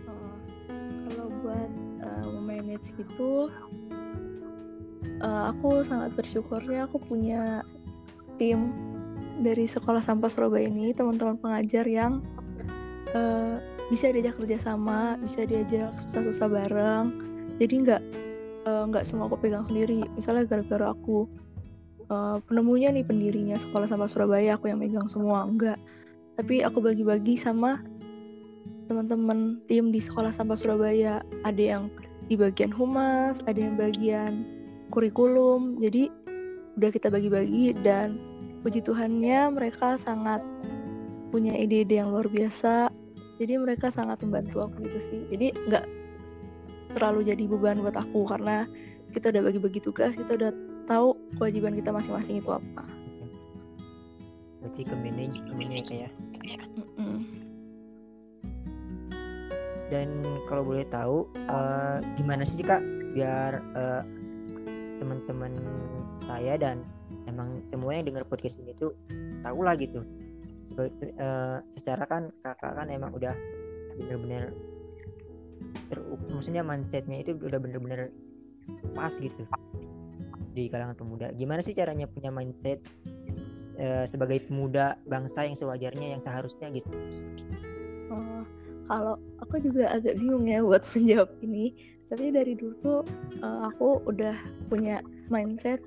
Oh, 0.08 0.34
kalau 1.10 1.26
buat 1.44 1.70
memanage 2.32 2.96
itu 2.96 3.52
uh, 5.20 5.42
aku 5.52 5.84
sangat 5.84 6.16
bersyukurnya 6.16 6.88
aku 6.88 6.96
punya 6.98 7.62
tim 8.40 8.72
dari 9.40 9.68
sekolah 9.68 10.00
sampah 10.00 10.32
Surabaya 10.32 10.68
ini 10.68 10.96
teman-teman 10.96 11.36
pengajar 11.36 11.84
yang 11.84 12.24
uh, 13.12 13.56
bisa 13.90 14.14
diajak 14.14 14.38
kerjasama 14.38 15.18
bisa 15.18 15.42
diajak 15.42 15.90
susah-susah 16.06 16.46
bareng. 16.46 17.06
Jadi 17.58 17.74
nggak 17.84 18.02
eh, 18.64 18.82
nggak 18.88 19.04
uh, 19.04 19.06
semua 19.06 19.26
aku 19.26 19.36
pegang 19.42 19.66
sendiri. 19.66 20.06
Misalnya 20.14 20.46
gara-gara 20.46 20.94
aku 20.94 21.26
uh, 22.08 22.38
penemunya 22.46 22.94
nih 22.94 23.02
pendirinya 23.02 23.58
sekolah 23.58 23.90
sama 23.90 24.06
Surabaya 24.06 24.54
aku 24.54 24.70
yang 24.70 24.78
megang 24.78 25.10
semua 25.10 25.44
enggak 25.44 25.76
tapi 26.38 26.64
aku 26.64 26.80
bagi-bagi 26.80 27.36
sama 27.36 27.84
teman-teman 28.88 29.60
tim 29.68 29.92
di 29.92 30.00
sekolah 30.00 30.32
sampah 30.32 30.56
Surabaya. 30.56 31.20
Ada 31.44 31.76
yang 31.76 31.92
di 32.30 32.38
bagian 32.38 32.70
humas 32.70 33.42
ada 33.44 33.58
yang 33.58 33.74
bagian 33.74 34.46
kurikulum. 34.94 35.82
Jadi 35.82 36.08
udah 36.78 36.90
kita 36.94 37.10
bagi-bagi 37.10 37.76
dan 37.82 38.16
puji 38.62 38.80
Tuhannya 38.80 39.52
mereka 39.52 39.98
sangat 40.00 40.40
punya 41.28 41.54
ide-ide 41.54 42.00
yang 42.00 42.14
luar 42.14 42.26
biasa 42.30 42.88
jadi 43.40 43.56
mereka 43.56 43.88
sangat 43.88 44.20
membantu 44.20 44.60
aku 44.68 44.84
gitu 44.84 45.00
sih. 45.00 45.20
Jadi 45.32 45.56
nggak 45.72 45.84
terlalu 46.92 47.32
jadi 47.32 47.48
beban 47.48 47.80
buat 47.80 47.96
aku 47.96 48.28
karena 48.28 48.68
kita 49.16 49.32
udah 49.32 49.42
bagi-bagi 49.48 49.80
tugas 49.80 50.12
kita 50.12 50.36
udah 50.36 50.52
tahu 50.84 51.16
kewajiban 51.40 51.72
kita 51.72 51.88
masing-masing 51.88 52.44
itu 52.44 52.52
apa. 52.52 52.84
Berarti 54.60 54.82
ke 54.84 54.94
manage 54.94 55.40
semuanya 55.40 55.80
ya 55.80 55.84
kayak 55.88 56.12
Mm-mm. 56.76 57.16
dan 59.88 60.08
kalau 60.46 60.62
boleh 60.62 60.84
tahu 60.92 61.26
eh, 61.34 61.98
gimana 62.20 62.44
sih 62.44 62.60
kak 62.60 62.84
biar 63.16 63.58
eh, 63.74 64.02
teman-teman 65.00 65.56
saya 66.20 66.60
dan 66.60 66.84
emang 67.24 67.64
semua 67.64 67.96
yang 67.96 68.04
dengar 68.12 68.28
podcast 68.28 68.60
ini 68.60 68.76
tuh 68.76 68.92
tahu 69.40 69.64
lah 69.64 69.74
gitu 69.80 70.04
Se- 70.64 71.14
eh, 71.14 71.58
secara 71.72 72.04
kan 72.04 72.28
kakak 72.44 72.72
kan 72.76 72.86
emang 72.92 73.10
udah 73.16 73.32
bener-bener 73.96 74.52
ter- 75.88 76.06
maksudnya 76.30 76.62
mindsetnya 76.62 77.20
itu 77.20 77.36
udah 77.36 77.58
bener-bener 77.58 78.12
pas 78.94 79.12
gitu 79.12 79.44
di 80.50 80.66
kalangan 80.66 80.98
pemuda. 80.98 81.30
Gimana 81.34 81.62
sih 81.62 81.74
caranya 81.74 82.10
punya 82.10 82.34
mindset 82.34 82.82
eh, 83.78 84.04
sebagai 84.06 84.42
pemuda 84.46 84.98
bangsa 85.06 85.46
yang 85.46 85.56
sewajarnya 85.56 86.18
yang 86.18 86.22
seharusnya 86.22 86.70
gitu? 86.74 86.90
Oh, 88.10 88.42
kalau 88.90 89.14
aku 89.38 89.62
juga 89.62 89.94
agak 89.94 90.18
bingung 90.18 90.46
ya 90.50 90.62
buat 90.62 90.82
menjawab 90.94 91.30
ini. 91.46 91.74
Tapi 92.10 92.34
dari 92.34 92.58
dulu 92.58 92.74
tuh 92.82 93.00
eh, 93.38 93.60
aku 93.70 94.02
udah 94.10 94.34
punya 94.66 94.98
mindset 95.30 95.78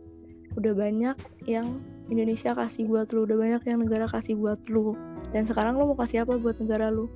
udah 0.55 0.73
banyak 0.77 1.17
yang 1.49 1.81
Indonesia 2.11 2.51
kasih 2.51 2.89
buat 2.89 3.07
lu 3.15 3.23
udah 3.23 3.37
banyak 3.39 3.63
yang 3.63 3.79
negara 3.79 4.05
kasih 4.09 4.35
buat 4.35 4.59
lu. 4.67 4.95
Dan 5.31 5.47
sekarang 5.47 5.79
lu 5.79 5.93
mau 5.93 5.97
kasih 5.97 6.27
apa 6.27 6.35
buat 6.35 6.59
negara 6.59 6.91
lu? 6.91 7.07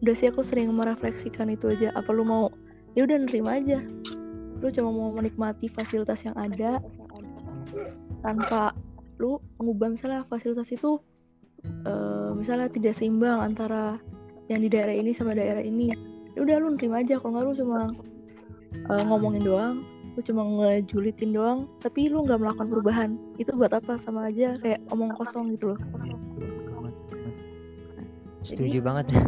Udah 0.00 0.14
sih 0.16 0.32
aku 0.32 0.40
sering 0.40 0.72
merefleksikan 0.72 1.52
itu 1.52 1.68
aja. 1.68 1.92
Apa 1.92 2.10
lu 2.16 2.24
mau? 2.24 2.48
Ya 2.96 3.04
udah 3.04 3.20
nerima 3.20 3.60
aja. 3.60 3.84
Lu 4.58 4.68
cuma 4.72 4.90
mau 4.90 5.12
menikmati 5.12 5.68
fasilitas 5.68 6.24
yang 6.24 6.36
ada 6.38 6.80
tanpa 8.24 8.72
lu 9.20 9.36
mengubah. 9.60 9.92
Misalnya 9.92 10.24
fasilitas 10.24 10.72
itu 10.72 10.96
eh, 11.64 12.30
misalnya 12.32 12.72
tidak 12.72 12.96
seimbang 12.96 13.38
antara 13.44 14.00
yang 14.48 14.64
di 14.64 14.68
daerah 14.72 14.96
ini 14.96 15.12
sama 15.12 15.36
daerah 15.36 15.60
ini. 15.60 15.92
Ya 16.32 16.40
udah 16.40 16.56
lu 16.56 16.72
nerima 16.74 17.04
aja. 17.04 17.20
Kalau 17.20 17.36
nggak 17.36 17.44
lu 17.46 17.54
cuma 17.60 17.78
eh, 18.72 19.02
ngomongin 19.04 19.44
doang 19.44 19.76
lu 20.12 20.20
cuma 20.20 20.44
ngejulitin 20.44 21.32
doang 21.32 21.64
tapi 21.80 22.12
lu 22.12 22.24
nggak 22.24 22.40
melakukan 22.40 22.68
perubahan. 22.68 23.10
Itu 23.40 23.56
buat 23.56 23.72
apa? 23.72 23.96
Sama 23.96 24.28
aja 24.28 24.60
kayak 24.60 24.84
omong 24.92 25.16
kosong 25.16 25.52
gitu 25.56 25.72
loh. 25.72 25.78
Setuju 28.42 28.78
Jadi- 28.78 28.84
banget. 28.84 29.06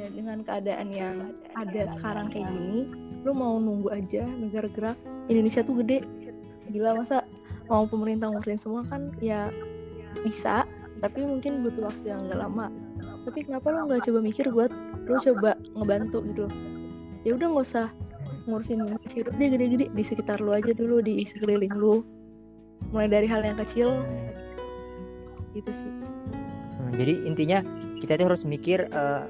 Ya 0.00 0.08
dengan 0.08 0.40
keadaan 0.40 0.88
yang 0.96 1.36
ada 1.52 1.84
sekarang 1.92 2.32
kayak 2.32 2.48
gini 2.48 2.88
lu 3.20 3.36
mau 3.36 3.60
nunggu 3.60 3.92
aja 3.92 4.24
negara 4.24 4.64
gerak. 4.72 4.96
Indonesia 5.28 5.60
tuh 5.60 5.76
gede. 5.84 6.08
Gila 6.72 6.96
masa 6.96 7.28
mau 7.68 7.84
pemerintah 7.84 8.32
ngurusin 8.32 8.56
semua 8.56 8.80
kan? 8.88 9.12
Ya 9.20 9.52
bisa. 10.24 10.64
Tapi 11.04 11.20
mungkin 11.28 11.60
butuh 11.60 11.92
waktu 11.92 12.16
yang 12.16 12.24
gak 12.32 12.40
lama. 12.40 12.72
Tapi 13.28 13.44
kenapa 13.44 13.68
lu 13.68 13.92
nggak 13.92 14.08
coba 14.08 14.18
mikir 14.24 14.48
buat 14.48 14.72
lu 15.04 15.20
coba 15.20 15.52
ngebantu 15.76 16.24
gitu 16.32 16.48
loh? 16.48 16.54
Ya 17.20 17.36
udah 17.36 17.46
nggak 17.52 17.66
usah 17.68 17.86
ngurusin 18.50 18.82
Indonesia 18.82 19.20
udah 19.22 19.48
gede-gede 19.54 19.86
di 19.94 20.02
sekitar 20.02 20.42
lu 20.42 20.50
aja 20.52 20.74
dulu 20.74 20.98
di 21.00 21.22
sekeliling 21.22 21.72
lu 21.72 22.02
mulai 22.90 23.06
dari 23.06 23.26
hal 23.30 23.46
yang 23.46 23.56
kecil 23.56 23.94
gitu 25.54 25.70
sih 25.70 25.92
Hmm, 26.80 26.96
jadi 26.96 27.14
intinya 27.28 27.60
kita 28.00 28.16
tuh 28.16 28.32
harus 28.32 28.42
mikir 28.48 28.88
eh, 28.88 29.24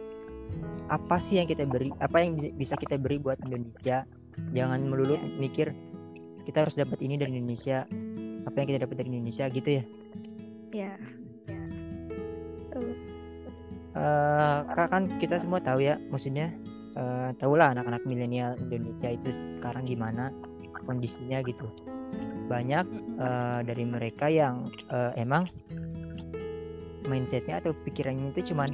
apa 0.87 1.17
sih 1.19 1.43
yang 1.43 1.51
kita 1.51 1.67
beri, 1.67 1.91
apa 1.99 2.23
yang 2.23 2.39
bisa- 2.55 2.79
kita 2.79 2.95
beri 2.95 3.19
buat 3.19 3.43
Indonesia. 3.43 4.07
Jangan 4.55 4.81
melulu 4.87 5.19
mikir 5.37 5.75
kita 6.47 6.63
harus 6.67 6.79
dapat 6.79 7.03
ini 7.03 7.19
dari 7.19 7.35
Indonesia, 7.37 7.85
apa 8.47 8.57
yang 8.63 8.69
kita 8.71 8.81
dapat 8.87 8.97
dari 9.03 9.09
Indonesia 9.13 9.45
gitu 9.51 9.83
ya. 9.83 9.85
ya 10.71 10.93
Tuh. 12.71 12.95
Eh, 13.99 14.59
kak 14.71 14.89
kan 14.95 15.11
kita 15.19 15.43
semua 15.43 15.59
tahu 15.59 15.83
ya, 15.83 15.99
maksudnya 16.15 16.55
eh, 17.31 17.35
tahulah 17.39 17.79
anak-anak 17.79 18.03
milenial 18.03 18.59
Indonesia 18.59 19.15
itu 19.15 19.31
sekarang 19.31 19.87
gimana 19.87 20.35
kondisinya 20.83 21.39
gitu. 21.47 21.71
Banyak 22.51 22.87
eh, 23.23 23.61
dari 23.63 23.85
mereka 23.87 24.27
yang 24.27 24.67
eh, 24.91 25.13
emang 25.15 25.47
mindsetnya 27.07 27.63
atau 27.63 27.71
pikirannya 27.87 28.35
itu 28.35 28.55
cuman 28.55 28.71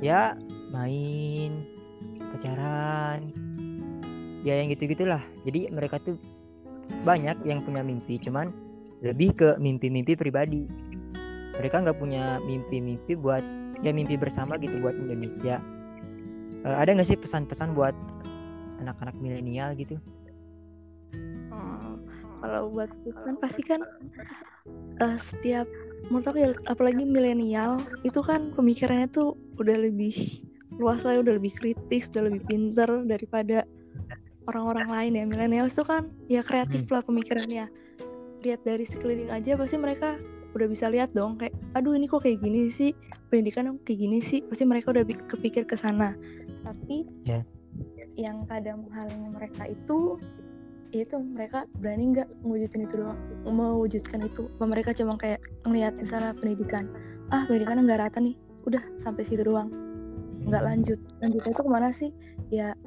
ya 0.00 0.36
main 0.72 1.64
pacaran 2.34 3.30
ya 4.44 4.58
yang 4.60 4.68
gitu 4.74 4.90
gitulah 4.90 5.22
jadi 5.46 5.72
mereka 5.72 6.02
tuh 6.02 6.18
banyak 7.06 7.40
yang 7.48 7.64
punya 7.64 7.80
mimpi 7.80 8.20
cuman 8.20 8.52
lebih 9.04 9.36
ke 9.36 9.48
mimpi-mimpi 9.60 10.16
pribadi. 10.16 10.64
Mereka 11.54 11.84
nggak 11.84 11.98
punya 12.00 12.40
mimpi-mimpi 12.42 13.14
buat 13.14 13.44
ya 13.84 13.92
mimpi 13.92 14.16
bersama 14.16 14.56
gitu 14.56 14.80
buat 14.80 14.96
Indonesia 14.96 15.60
Eh, 16.64 16.72
ada 16.72 16.96
nggak 16.96 17.08
sih 17.08 17.20
pesan-pesan 17.20 17.76
buat 17.76 17.92
anak-anak 18.80 19.16
milenial 19.20 19.76
gitu? 19.76 20.00
Oh, 21.52 22.00
kalau 22.40 22.72
buat 22.72 22.90
kan 23.12 23.36
pasti 23.36 23.60
kan 23.60 23.80
eh, 24.96 25.18
setiap 25.20 25.68
menurut 26.08 26.24
aku 26.24 26.38
ya, 26.40 26.50
apalagi 26.64 27.04
milenial 27.04 27.80
itu 28.00 28.20
kan 28.24 28.52
pemikirannya 28.56 29.08
tuh 29.12 29.36
udah 29.60 29.76
lebih 29.76 30.40
luas 30.80 31.04
lah 31.06 31.20
udah 31.20 31.36
lebih 31.38 31.54
kritis 31.54 32.10
udah 32.10 32.32
lebih 32.32 32.42
pinter 32.48 32.88
daripada 33.04 33.68
orang-orang 34.48 34.88
lain 34.88 35.12
ya. 35.20 35.24
Milenial 35.28 35.68
itu 35.68 35.84
kan 35.84 36.08
ya 36.32 36.40
kreatif 36.40 36.88
lah 36.88 37.04
pemikirannya. 37.04 37.68
Lihat 38.40 38.60
dari 38.64 38.88
sekeliling 38.88 39.28
aja 39.28 39.56
pasti 39.56 39.76
mereka 39.76 40.16
udah 40.54 40.66
bisa 40.70 40.86
lihat 40.86 41.10
dong 41.12 41.34
kayak 41.36 41.52
aduh 41.74 41.98
ini 41.98 42.06
kok 42.06 42.22
kayak 42.22 42.38
gini 42.40 42.70
sih? 42.70 42.94
Pendidikan 43.28 43.74
kok 43.74 43.90
kayak 43.90 44.00
gini 44.06 44.18
sih. 44.22 44.40
Pasti 44.46 44.64
mereka 44.64 44.94
udah 44.94 45.04
kepikir 45.04 45.66
ke 45.66 45.74
sana. 45.74 46.14
Tapi 46.62 47.04
Ya. 47.26 47.42
yang 48.14 48.46
kadang 48.46 48.86
menghalangi 48.86 49.28
mereka 49.34 49.66
itu 49.66 50.22
itu 50.94 51.18
mereka 51.18 51.66
berani 51.82 52.14
nggak 52.14 52.30
mewujudkan 52.46 52.86
itu 52.86 52.94
doang 53.02 53.18
mewujudkan 53.42 54.20
itu. 54.22 54.46
Apa 54.56 54.64
mereka 54.70 54.90
cuma 54.94 55.18
kayak 55.18 55.42
ngelihat 55.66 55.98
misalnya 55.98 56.30
pendidikan 56.38 56.86
ah 57.34 57.42
pendidikan 57.50 57.82
nggak 57.82 57.98
rata 57.98 58.22
nih 58.22 58.38
udah 58.64 58.82
sampai 59.02 59.26
situ 59.26 59.42
doang. 59.42 59.74
Nggak 60.46 60.62
lanjut. 60.62 60.98
Lanjutnya 61.18 61.50
itu 61.50 61.62
ke 61.66 61.70
mana 61.70 61.90
sih? 61.90 62.14
Ya 62.54 62.78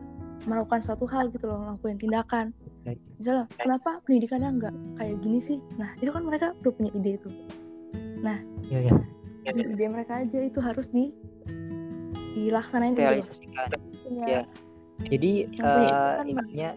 melakukan 0.48 0.80
suatu 0.88 1.04
hal 1.12 1.28
gitu 1.36 1.52
loh 1.52 1.60
ngelakuin 1.60 2.00
tindakan. 2.00 2.56
Misalnya 3.17 3.45
kenapa 3.54 4.00
pendidikannya 4.02 4.50
nggak 4.56 4.76
kayak 4.95 5.15
gini 5.19 5.39
sih? 5.39 5.60
Nah 5.76 5.91
itu 5.97 6.08
kan 6.08 6.23
mereka 6.23 6.56
udah 6.58 6.71
punya 6.71 6.91
ide 6.93 7.12
itu. 7.15 7.30
Ya 8.67 8.80
ya 8.82 8.93
ide 9.65 9.86
mereka 9.88 10.21
aja 10.21 10.39
itu 10.41 10.60
harus 10.60 10.88
di 10.88 11.12
dilaksanain 12.34 12.93
realisasikan. 12.95 13.67
Punya- 14.04 14.28
Ya. 14.28 14.41
jadi 15.04 15.32
kan 16.15 16.26
intinya 16.28 16.69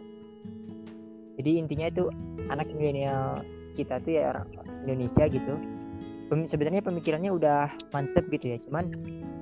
jadi 1.37 1.51
intinya 1.57 1.87
itu 1.89 2.05
anak 2.47 2.67
milenial 2.71 3.41
kita 3.73 3.97
tuh 3.99 4.13
ya 4.13 4.25
orang 4.31 4.47
Indonesia 4.83 5.25
gitu 5.27 5.55
pem- 6.27 6.45
sebenarnya 6.45 6.81
pemikirannya 6.81 7.31
udah 7.31 7.61
mantep 7.91 8.29
gitu 8.29 8.53
ya. 8.53 8.59
Cuman 8.59 8.93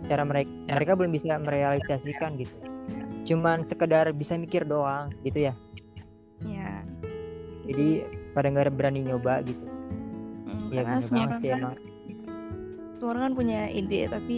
cara 0.05 0.23
mereka 0.23 0.51
mereka 0.73 0.93
belum 0.95 1.11
bisa 1.11 1.39
merealisasikan 1.39 2.37
gitu. 2.37 2.55
Cuman 3.25 3.61
sekedar 3.61 4.09
bisa 4.13 4.35
mikir 4.35 4.63
doang 4.63 5.11
gitu 5.21 5.43
ya 5.43 5.53
ya 5.53 5.55
jadi 7.69 8.09
pada 8.33 8.49
nggak 8.49 8.75
berani 8.75 9.05
nyoba 9.05 9.45
gitu. 9.45 9.67
Hmm, 10.49 10.73
ya 10.73 10.83
karena 10.83 11.05
semua 11.05 11.25
orang 11.29 11.39
sih 11.39 11.49
kan 11.53 11.61
emang 11.61 11.75
semua 12.99 13.09
orang 13.15 13.23
kan 13.31 13.35
punya 13.37 13.61
ide 13.71 14.01
tapi 14.11 14.37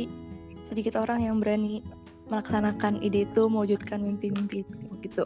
sedikit 0.67 1.01
orang 1.01 1.25
yang 1.25 1.37
berani 1.41 1.81
melaksanakan 2.29 3.01
ide 3.01 3.25
itu 3.27 3.43
mewujudkan 3.49 4.03
mimpi-mimpi 4.03 4.67
itu 4.67 4.79
gitu. 5.07 5.25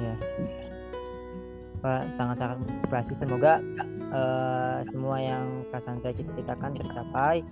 Ya 0.00 0.14
Wah, 1.84 2.02
sangat-sangat 2.10 2.58
menginspirasi. 2.66 3.14
Semoga 3.14 3.62
eh, 4.10 4.78
semua 4.88 5.22
yang 5.22 5.62
Cassandra 5.70 6.10
cita-citakan 6.10 6.74
tercapai. 6.74 7.46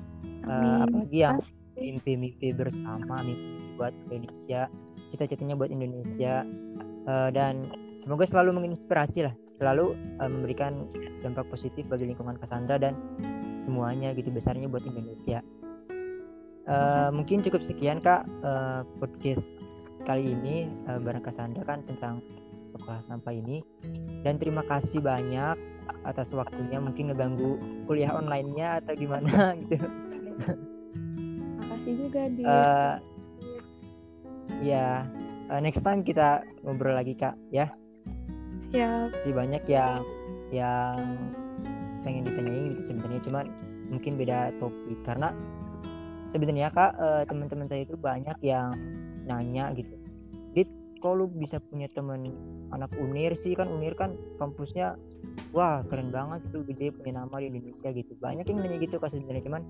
Amin. 0.45 0.85
apalagi 0.89 1.19
yang 1.25 1.39
mimpi-mimpi 1.77 2.53
bersama 2.53 3.17
mimpi 3.25 3.77
buat 3.77 3.95
Indonesia 4.13 4.69
cita-citanya 5.15 5.55
buat 5.55 5.71
Indonesia. 5.71 6.43
Eh, 7.05 7.31
dan 7.31 7.63
semoga 7.95 8.25
selalu 8.29 8.63
menginspirasi 8.63 9.27
lah. 9.27 9.35
Selalu 9.49 9.95
eh, 10.21 10.31
memberikan 10.31 10.87
dampak 11.23 11.49
positif 11.49 11.87
bagi 11.89 12.11
lingkungan 12.11 12.37
Cassandra 12.39 12.77
dan 12.79 12.95
semuanya 13.57 14.13
gitu 14.13 14.31
besarnya 14.31 14.67
buat 14.67 14.85
Indonesia. 14.85 15.41
Eh, 16.65 17.11
mungkin 17.13 17.45
cukup 17.45 17.61
sekian 17.61 18.01
kak 18.01 18.25
eh, 18.25 18.83
podcast 18.97 19.53
kali 20.09 20.33
ini 20.33 20.69
eh, 20.69 20.99
bareng 21.01 21.21
Cassandra 21.21 21.65
kan 21.65 21.85
tentang 21.85 22.25
sekolah 22.65 23.05
sampah 23.05 23.37
ini. 23.37 23.61
Dan 24.25 24.41
terima 24.41 24.65
kasih 24.65 25.05
banyak 25.05 25.57
atas 26.09 26.33
waktunya. 26.33 26.81
Mungkin 26.81 27.13
ngeganggu 27.13 27.61
kuliah 27.85 28.17
online-nya 28.17 28.81
atau 28.81 28.93
gimana 28.97 29.53
gitu. 29.69 29.77
Makasih 31.61 31.93
juga 32.01 32.23
di 32.33 32.43
eh 32.45 32.97
ya 34.65 35.05
eh, 35.53 35.61
next 35.61 35.85
time 35.85 36.01
kita 36.01 36.45
ngobrol 36.65 36.97
lagi 36.97 37.13
kak 37.13 37.37
ya 37.53 37.69
siap 38.75 39.15
masih 39.15 39.33
banyak 39.39 39.63
yang 39.71 40.03
yang 40.51 40.99
pengen 42.03 42.27
ditanyain 42.27 42.75
gitu 42.75 42.83
sebenarnya 42.91 43.21
cuman 43.23 43.47
mungkin 43.89 44.13
beda 44.19 44.51
topik. 44.59 44.99
Karena 45.07 45.31
sebenarnya 46.27 46.69
kak 46.75 46.93
uh, 46.99 47.23
teman-teman 47.31 47.71
saya 47.71 47.87
itu 47.87 47.95
banyak 47.95 48.35
yang 48.43 48.75
nanya 49.31 49.71
gitu. 49.79 49.95
Dit 50.53 50.69
kalau 50.99 51.25
lu 51.25 51.27
bisa 51.31 51.63
punya 51.63 51.87
teman 51.87 52.35
anak 52.75 52.91
unir 52.99 53.39
sih 53.39 53.55
kan 53.55 53.71
unir 53.71 53.95
kan 53.95 54.19
kampusnya 54.43 54.99
wah 55.55 55.85
keren 55.87 56.11
banget 56.11 56.43
itu 56.51 56.67
gede 56.67 56.87
punya 56.99 57.23
nama 57.23 57.39
di 57.39 57.55
Indonesia 57.55 57.95
gitu. 57.95 58.13
Banyak 58.19 58.45
yang 58.51 58.59
nanya 58.59 58.79
gitu 58.83 58.99
kak 58.99 59.15
sebenarnya. 59.15 59.47
Cuman 59.47 59.63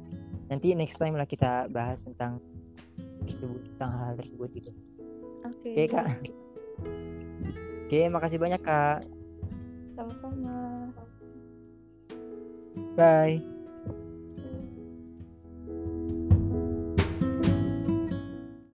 nanti 0.48 0.72
next 0.72 0.96
time 0.96 1.20
lah 1.20 1.28
kita 1.28 1.68
bahas 1.68 2.08
tentang 2.08 2.40
tersebut 3.24 3.60
tentang 3.76 3.90
hal, 3.92 4.04
-hal 4.12 4.14
tersebut 4.24 4.48
gitu. 4.56 4.72
Oke. 5.44 5.76
Okay. 5.76 5.84
okay, 5.84 5.86
kak 5.92 7.63
oke 7.94 8.10
makasih 8.10 8.42
banyak 8.42 8.58
kak. 8.58 9.06
Sama-sama. 9.94 10.90
Bye 12.98 13.53